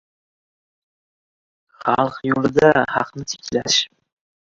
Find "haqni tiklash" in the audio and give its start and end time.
2.97-3.83